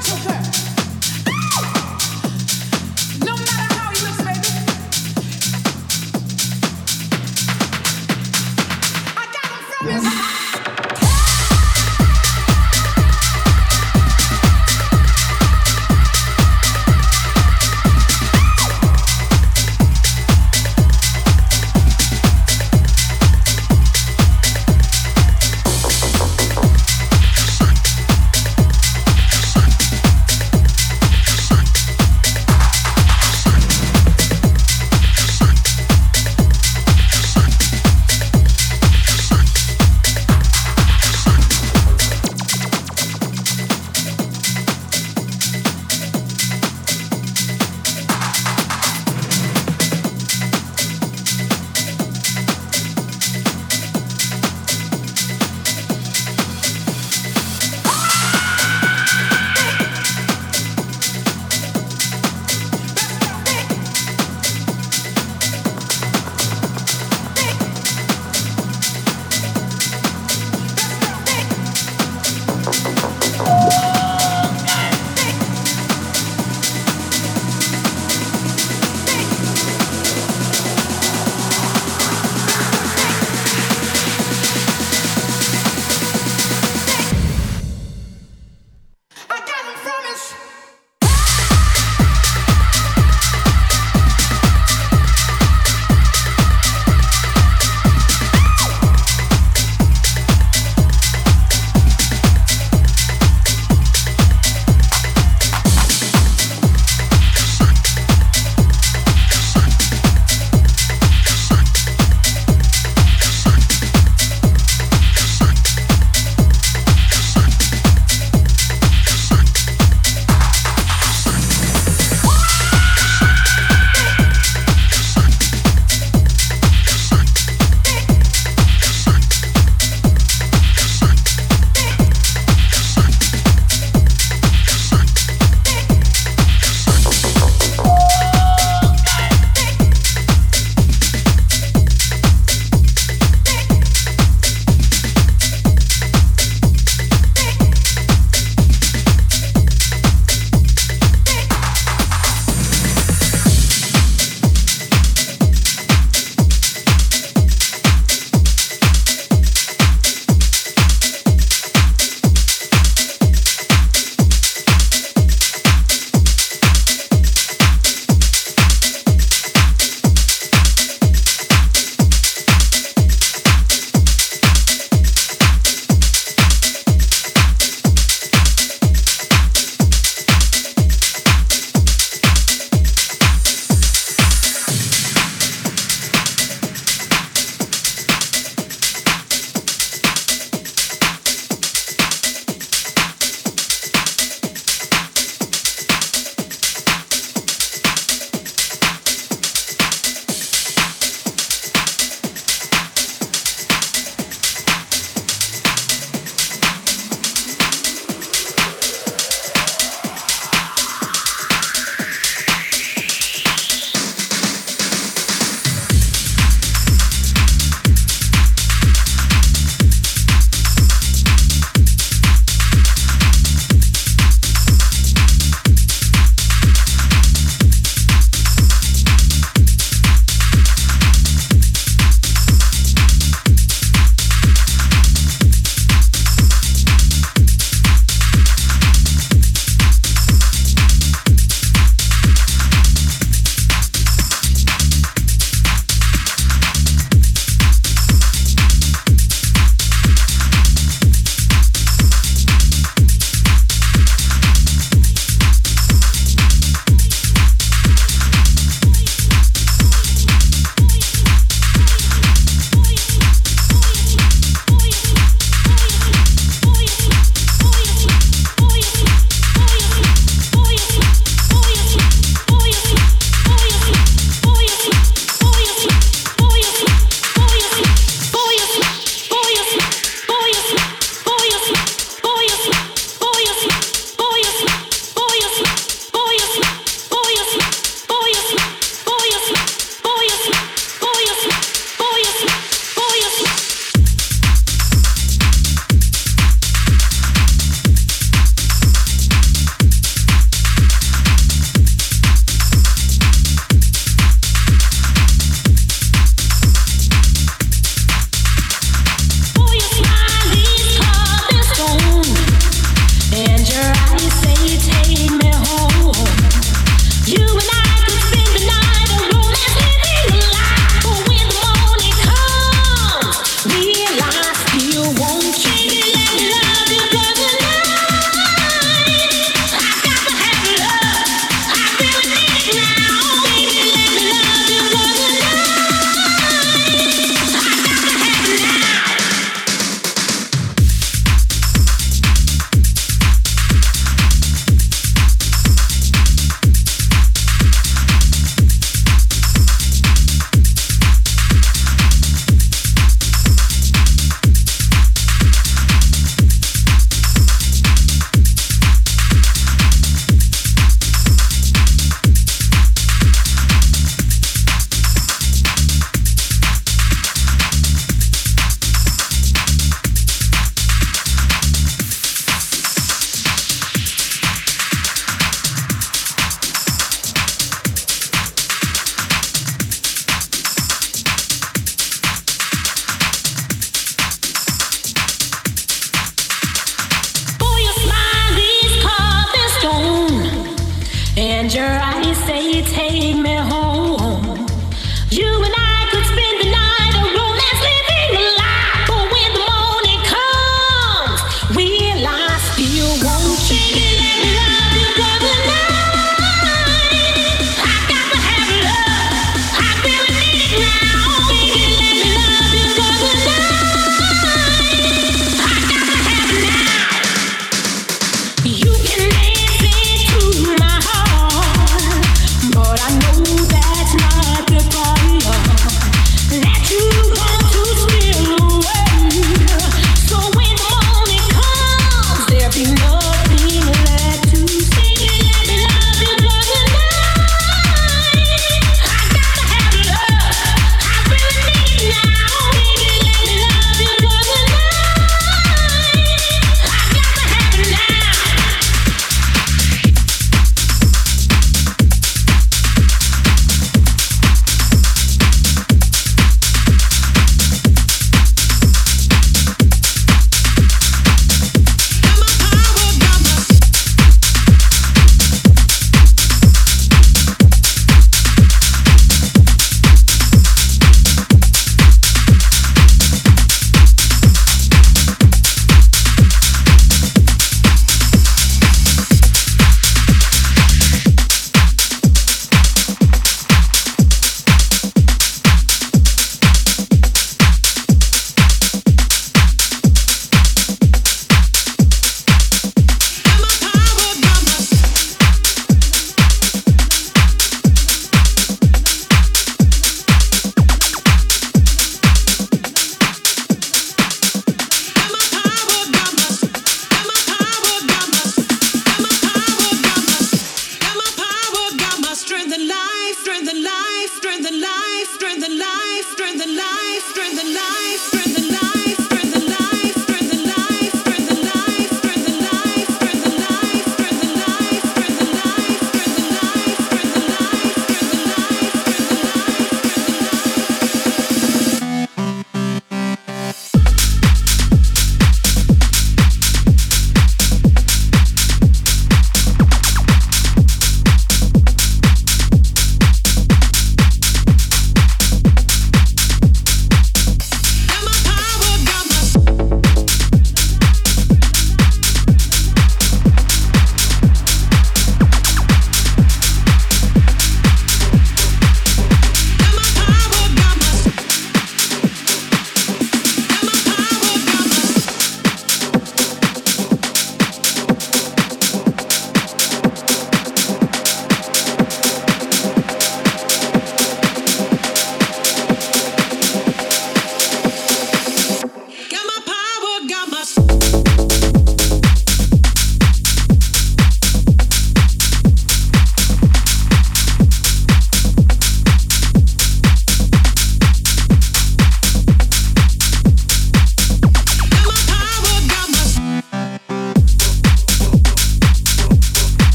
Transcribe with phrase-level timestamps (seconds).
[0.00, 0.77] sugar.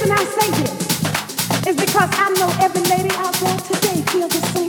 [0.00, 4.46] reason I say this is because I know every lady out there today feels the
[4.48, 4.67] same.